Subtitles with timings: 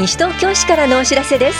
[0.00, 1.58] 西東京市からのお知らせです。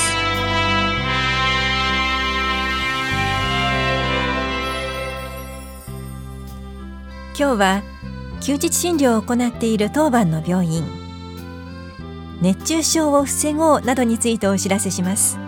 [7.38, 7.82] 今日は
[8.40, 10.84] 休日診療を行っている当番の病院。
[12.40, 15.38] 熱中症を防ごうなどについてお知らせします。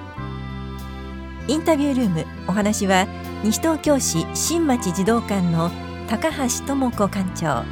[1.49, 3.07] インタビュールームお話は
[3.43, 5.71] 西東京市新町児童館の
[6.09, 7.65] 高橋智子館長。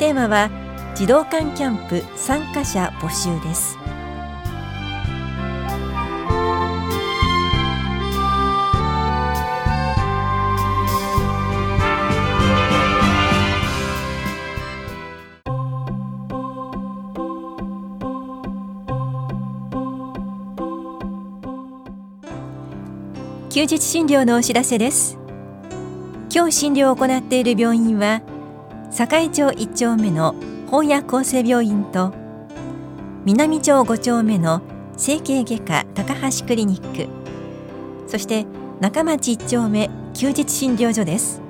[0.00, 0.50] テーマは
[0.96, 3.78] 児童館キャンプ参加者募集です。
[23.54, 25.16] 休日診療のお知らせです。
[26.28, 28.20] 今日診療を行っている病院は
[28.90, 30.34] 堺町1丁目の
[30.66, 32.12] 本屋厚生病院と
[33.24, 34.60] 南町5丁目の
[34.96, 37.06] 整形外科高橋クリニック
[38.10, 38.44] そして
[38.80, 41.40] 中町1丁目休日診療所です。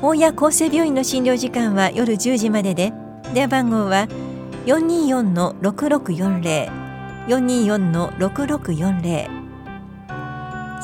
[0.00, 2.92] 本屋厚生病院の診療時間は夜10時までで
[3.34, 4.06] 電話番号は
[4.66, 6.84] 424-6640
[7.26, 9.33] 424-6640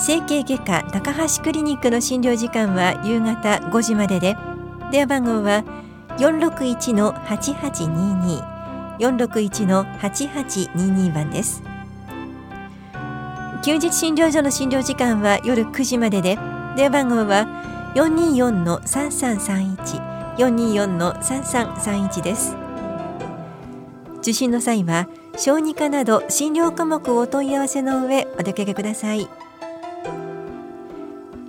[0.00, 4.34] 整形外科高橋クリニックの診療時間は夕方5時までで
[4.90, 5.62] 電話番号は
[6.16, 8.42] 461-8822
[8.98, 11.62] 461-8822番です
[13.62, 16.38] 休日診療所の診療時間は夜9時までで
[16.76, 17.46] 電話番号は
[17.94, 22.56] 424-3331 424-3331です
[24.20, 29.28] 受診の際は小児科など診療科目をお問い合わせの上お出かけください。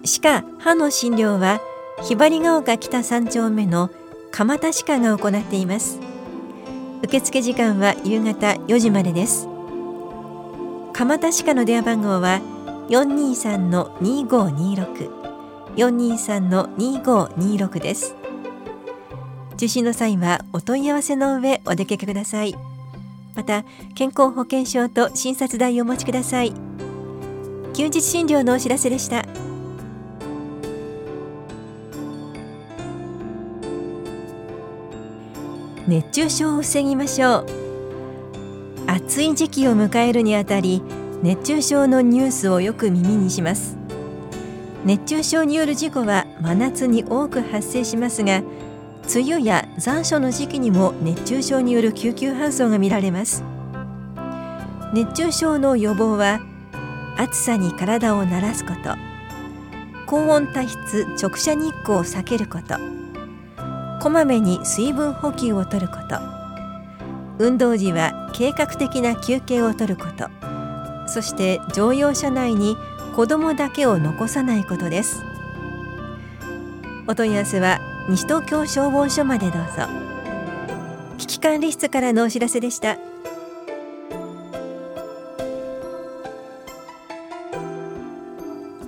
[0.04, 1.62] 歯科歯の診療は
[2.04, 3.90] ひばりが丘北三丁目の
[4.32, 6.00] 蒲田歯科が行っています。
[7.04, 9.50] 受付時間は夕方4時までです。
[10.94, 12.42] 蒲田歯科の電話番号は
[12.90, 15.22] 423-2526
[15.76, 18.16] 423-2526です。
[19.54, 22.56] 受診の際はお問い合わせの上お出かけください。
[23.36, 23.64] また
[23.96, 26.54] 健康保険証と診察代をお持ちください。
[27.74, 29.26] 休日診療のお知らせでした。
[35.88, 37.46] 熱中症を防ぎましょう。
[38.88, 40.84] 暑い時期を迎えるにあたり
[41.24, 43.78] 熱中症のニュースをよく耳にします。
[44.86, 48.42] 熱中症による事故は真夏に多く発生しますが
[49.14, 53.44] 梅雨や残暑の時期にも熱中症による救急搬送が見られます。
[54.94, 56.42] 熱中症の予防は
[57.18, 58.96] 暑さに体を慣らすこと。
[60.06, 63.01] 高温多湿直射日光を避けること。
[64.02, 66.18] こまめに水分補給をとること。
[67.38, 70.28] 運動時は計画的な休憩をとること。
[71.08, 72.76] そして乗用車内に
[73.16, 75.22] 子どもだけを残さないことです。
[77.08, 77.80] お問い合わせは
[78.10, 79.88] 西東京消防署までどうぞ。
[81.20, 82.98] 危機管理室からのお知らせでした。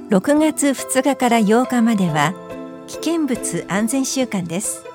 [0.09, 2.33] 6月2日から8日までは
[2.87, 4.92] 危険物安全週間です。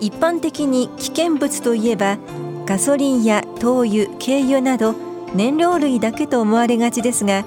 [0.00, 2.18] 一般的に危険物といえば
[2.66, 4.94] ガソリンや灯油軽油など
[5.34, 7.44] 燃料類だけと思われがちですが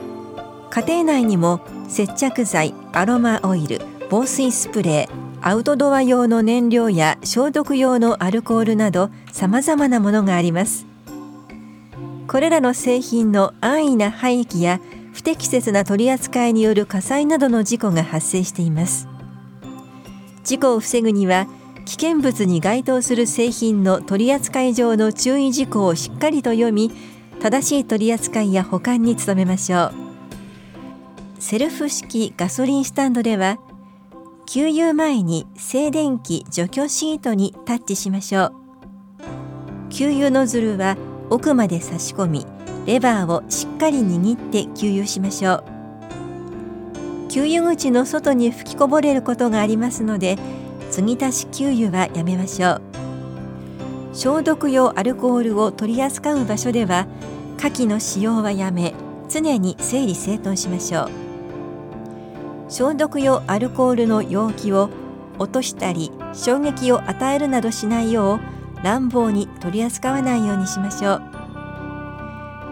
[0.69, 10.85] 家庭内にも接着剤アロマオイル防水スプレーアウトドア用の燃料や消毒用のアルコールなどさまざまなものがあります。
[12.27, 14.79] これらの製品の安易な廃棄や
[15.11, 19.09] 不適切な取り扱いによる火災などの事故が発生しています。
[20.45, 21.45] 事故を防ぐには
[21.85, 26.91] 危険物に該当する製品の取扱い上の注意事項をしっかりと読み
[27.41, 29.94] 正しい取り扱いや保管に努めましょう。
[31.39, 33.57] セルフ式ガソリンスタンドでは
[34.45, 38.53] 給油前に静電気除去シートにタッチしましょう。
[39.89, 40.95] 給油ノズルは
[41.30, 42.45] 奥まで差し込み
[42.85, 45.63] レバーをしっかり握って給油しましょう。
[47.30, 50.38] 給油口の外に吹きこぼれることがありますので
[50.94, 52.81] 継ぎ足し給油はやめましょう。
[54.13, 57.07] 消毒用アルコールを取り扱う場所では
[57.57, 58.94] 火器の使用はやめ
[59.28, 61.10] 常に整理整頓しましょう。
[62.69, 64.92] 消毒用アルコールの容器を
[65.40, 71.22] 落としたり衝撃を与えるなどしないよう乱暴に取り扱わないようにしましょう。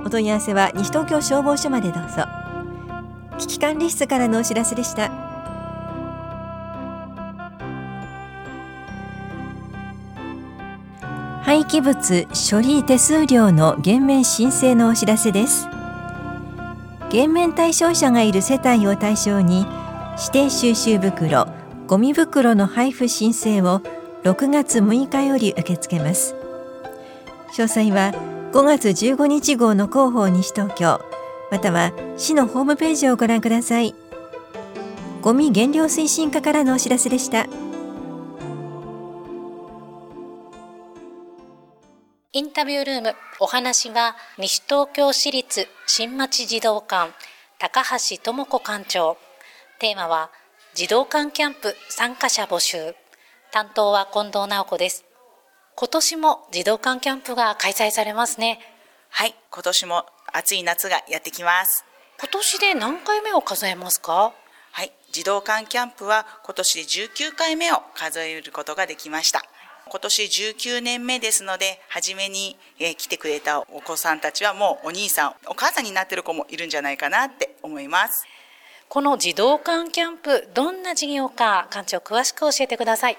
[0.05, 2.25] お問い合わせは西東京消防署までどうぞ。
[3.39, 5.20] 危機管理室からのお知らせでした。
[11.51, 15.67] 廃棄物処理手数料の減免申請のお知らせです。
[17.09, 19.65] 減免対象者がいる世帯を対象に
[20.17, 21.49] 指定収集袋
[21.87, 23.81] ゴミ袋の配布申請を
[24.23, 26.35] 6月6日より受け付けます。
[27.53, 28.13] 詳細は
[28.53, 31.01] 5月15日号の広報西東京
[31.51, 33.93] または市のホームページをご覧ください。
[35.21, 37.45] ゴミ減量推進課からのお知らせでした。
[42.33, 47.11] インタビュールームお話は西東京市立新町児童館
[47.59, 49.17] 高橋智子館長。
[49.79, 50.31] テーマは
[50.73, 52.95] 児童館キャンプ参加者募集。
[53.51, 55.03] 担当は近藤直子です。
[55.75, 58.61] 今年も児童館キャンプが開催されますね。
[59.09, 61.83] はい今年も暑い夏がやってきます。
[62.17, 64.31] 今年で何回目を数えますか？
[64.71, 69.43] はい児童館キャンプは今年で19回目を数えることができました
[69.91, 78.25] 今年19年目ですので初めに、え来てくれたお子さんたちはもうお兄さんお母さんになってる子もいるんじゃないかなって思います。
[78.87, 83.17] この児童館キャンプどんな事業か館長詳しく教えてください。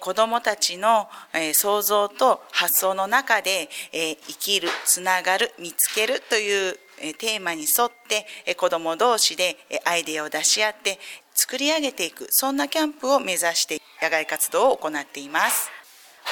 [0.00, 6.78] 子どもたちの、えー、想像と発想の中で、えー、生きるつながる見つけるという
[7.18, 10.98] テーマに沿って子ども同士でアイデアを出し合って
[11.34, 15.83] 作り上げていくそんなキャンプを目指して野外活動を行っています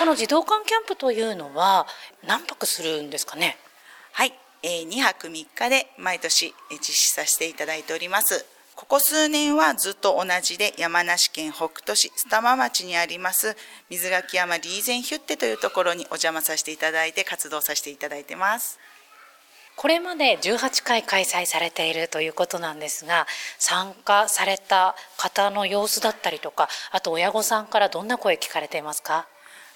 [0.02, 1.86] この児童館キャンプというのは
[2.26, 3.56] 何泊するんですかね？
[4.10, 4.32] はい、
[4.64, 8.44] えー、2泊3日で毎年実施させていただいております。
[8.74, 13.54] ここ数年はずっと同じで山梨県北杜市須玉町にあります
[13.90, 18.80] 水垣山リーゼンヒュッテというところにお邪魔させていただいて活動させていただいてます。
[19.76, 23.28] これまで18回開催されているということなんですが
[23.60, 29.28] 参加された方の様子だったりとかあと親御さんからどんな声聞かれていますか？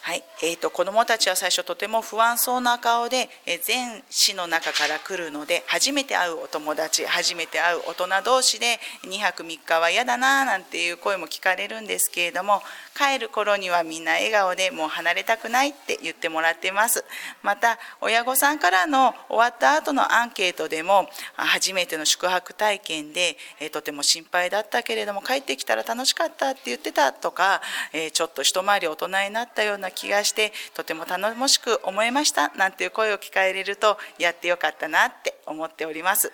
[0.06, 12.62] はい、えーと、子どもたちは最初とても不安そうな顔で、えー、全市の中から来るので初めて会うお友達初めて会う大人同士で2泊3日は嫌だななんていう声も聞かれるんですけれども
[12.96, 17.04] 帰る頃にはみんな笑顔でもう離れたくないって言ってもらってます。
[17.42, 27.60] また親御さんからの終わった後のアンケートでも初めての宿泊体験で、えー、とても心配だったけれども帰ってきたら楽しかったって言ってたとか、
[27.92, 36.30] えー、ちょっと一回り大人になったような気がしてとても頼もしく思いましたなんていう声を聞かれるとやってよかったなって思っております。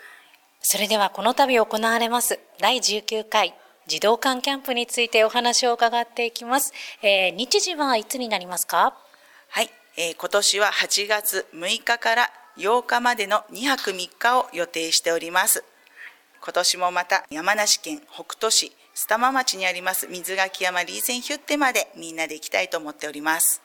[0.61, 2.39] それではこの度行われます。
[2.61, 3.55] 第19回
[3.87, 6.73] 児童館キャンプについてお話を伺っていきます、
[7.03, 8.95] えー、日時はいつになりますか？
[9.49, 15.65] はい、えー、今年は8月6日から8日までの2泊3日を予定しております。
[16.45, 23.63] 今年もまた山梨県北杜市須玉町にあります水垣山リーゼンヒュッテまでみんなで行きたいと思っております。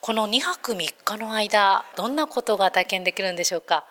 [0.00, 3.84] この2泊3日の間どんなことが体験できるんでしょうか？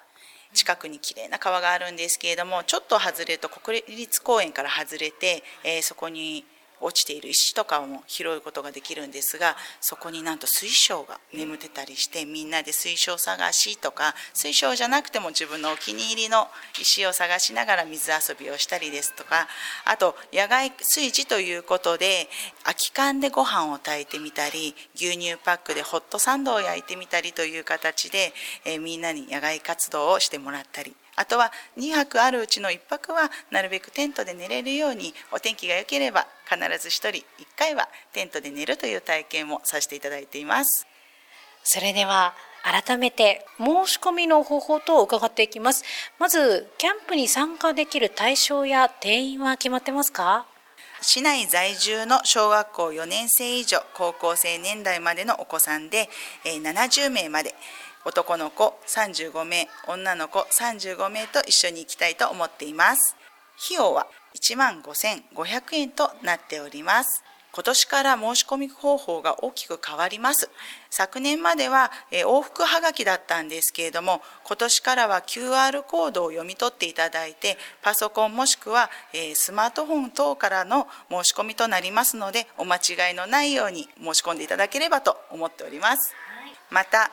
[0.53, 6.45] 近くに綺麗な川があるんですけれどもちょっと外れると国立公園から外れて、えー、そこに
[6.81, 16.47] 落ちている石とかも拾うことができるんですがそこになんと水晶が眠ってたりしてみんなで水晶探しとか水晶じゃなくても自分のお気に入りの
[16.79, 19.47] 石を探しながら水遊びをしたりですとか
[19.85, 22.27] あと野外炊事ということで
[22.63, 28.33] 空き缶でご飯を炊いてみたり牛乳パックでホットサンドを焼いてみたりという形で、
[28.65, 37.23] えー、みんなに野外活動をしてもらったりあとは2泊あるうちの1泊はなるべくテントで寝れるようにお天気が良ければ必ず1人1
[37.55, 40.87] 回はテントで寝るという体験もさせていただいています。
[41.63, 45.83] それでは改めて申し込みの方法と伺っていきます。
[46.17, 50.47] まずキャンプに参加できる対象や定員は決まってますか？
[51.03, 56.09] 市内在住の小学校4年生以上高校生年代までのお子さんで
[56.45, 57.55] 70名まで
[58.05, 63.15] 男の子35名女の子35名と一緒に行きたいと思っています。
[63.63, 67.23] 費用は1万5500円となっております。
[67.53, 70.49] 今年から申し込み方法が大きく変わります。
[70.89, 78.89] 昨年までは往復はがきだったんですけれども今年からは QR コードを読み取っていただいてパソコンもしくは
[79.35, 86.15] スマートフォン等からの申し込みとなりますのでお間違いのないように申し込んでいただければと思っております。
[86.69, 87.11] また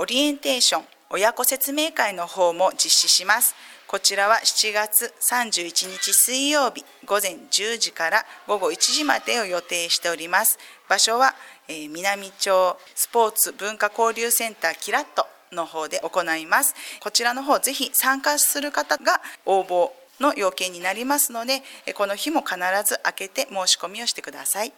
[0.00, 3.56] オリエンテーション親子説明会の方も実施します。
[3.88, 10.56] こちらは7月31日水曜日午前10時から午後1時までを予定しております。
[10.88, 11.34] 場所は、
[11.66, 16.76] えー、南町スポーツ文化交流センターキラットの方で行います。
[17.00, 19.90] こちらの方ぜひ参加する方が応募
[20.20, 21.64] の要件になりますので、
[21.94, 24.72] この日も必ず開けて申し込みをしてください。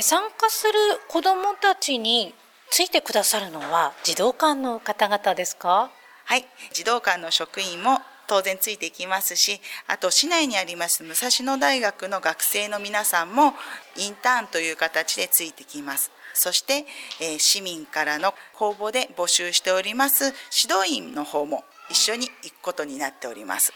[0.00, 0.72] 参加する
[1.08, 2.34] 子どもたちに
[2.76, 5.92] ついてくださるのは児童館の方々ですか？
[6.24, 6.44] はい。
[6.72, 13.52] 児童館の職員も当然ついていきますしあと市内にあります武蔵野大学の学生の皆さんも
[13.96, 16.10] インターンという形でついてきます。
[16.32, 16.84] そして、
[17.20, 20.34] えー、市民からの公募で募集しております
[20.66, 23.72] 指導員の方も一緒に行くことになっております。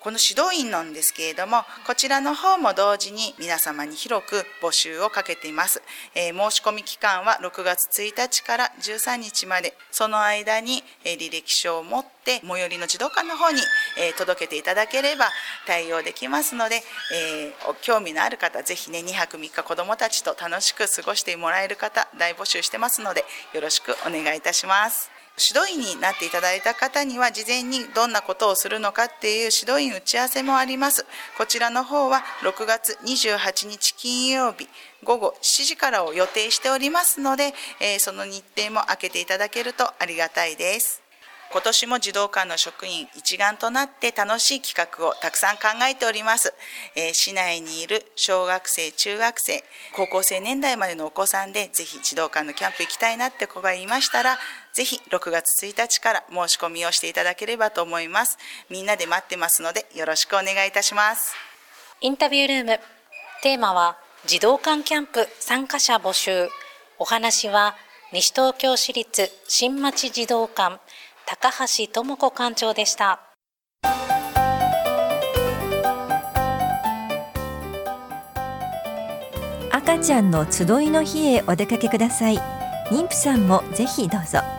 [0.00, 5.82] この指導員なんですけれども、こちらの方も同時に皆様に広く募集をかけています。
[6.14, 13.60] えー、申し込み期間は6月1日から13日まで、その間に、え、履歴書を持って最寄りの児童館の方に、
[13.98, 15.28] え、届けていただければ
[15.66, 25.17] 対応できますので、え興味のある方、ぜひね、2泊3日子どもたちと楽しく過ごしてもらえる方、大募集してますので、よろしくお願いいたします。
[25.38, 31.06] 指導員になっていただいた方には事前にどんなことをするのかっていう指導員打ち合わせもあります。
[31.36, 34.68] こちらの方は6月28日金曜日
[35.04, 41.08] 午後7時からを予定しておりますので、えその日程も開けていただけるとありがたいです。
[41.50, 46.52] 今年も児童館の職員一丸となって楽しい企画をたくさん考えております。
[46.94, 49.64] えー、市内にいる小学生、中学生、
[49.96, 54.38] 高校生年代までのお子さんでぜひ児童館のキャンプ行きたいなって子がいましたら、
[54.78, 58.38] ぜひ6月1日から申し込みをしていただければと思います。
[58.70, 61.34] みんなで待ってますのでよろしくお願いいたします。
[62.00, 62.80] インタビュールーム、
[63.42, 66.48] テーマは児童館キャンプ参加者募集。
[67.00, 67.74] お話は
[68.12, 70.80] 西東京市立新町児童館
[71.26, 73.20] 高橋智子館長でした
[79.72, 82.38] 赤ちゃんの集いの日へお出かけください
[82.90, 84.57] 妊婦さんもぜひどうぞ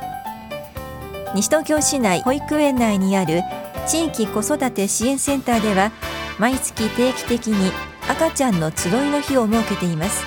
[1.36, 3.41] 西東京市内保育園内にある
[3.88, 5.91] 地域子育て支援センターでは
[6.39, 7.71] 毎月定期的に
[8.07, 10.24] 赤ちゃんの集いの日を設けています。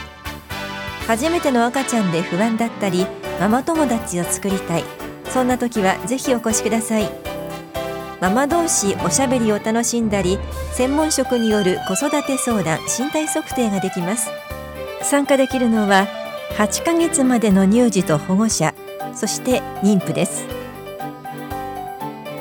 [1.06, 3.06] 初めての赤ちゃんで不安だったり
[3.40, 4.85] ママ友達を作りたい。
[5.28, 7.11] そんな時はぜひお越しください。
[8.21, 10.38] ママ同士おしゃべりを楽しんだり
[10.75, 14.30] 専門職による子育て相談身体測定ができます。
[15.02, 16.06] 参加できるのは
[16.56, 18.75] 8ヶ月までの乳児と保護者
[19.14, 20.62] そして妊婦です。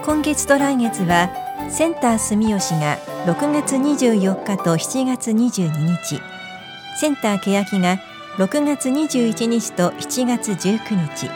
[0.03, 1.29] 今月と来月は
[1.69, 6.19] センター住吉が6月24日と7月22日
[6.99, 7.99] センター欅が
[8.37, 11.29] 6月21日と7月19日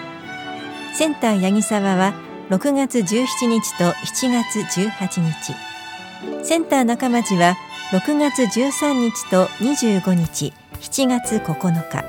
[0.98, 2.14] センター八木沢は
[2.50, 7.56] 6月17日と7月18日センター中町は
[7.92, 12.04] 6月13日と25日7月9日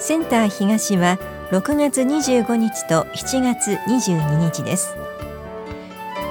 [0.00, 1.18] センター東は
[1.52, 4.96] 6月25日と7月22日です。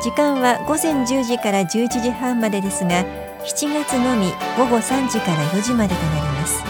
[0.01, 3.05] 時間は午前10時から11時半までですが
[3.45, 6.63] 7月のみ午後3時から4時までとなります。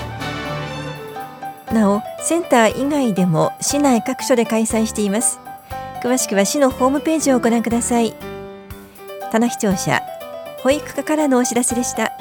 [1.73, 5.39] なおセンター以外でも市内各所で開催しています。
[6.03, 8.13] 詳しくは市のホームページをご覧ください。
[9.31, 10.01] 棚視聴者
[10.61, 12.20] 保育課からのお知らせでした。